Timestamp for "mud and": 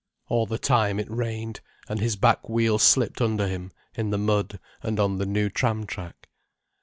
4.17-4.99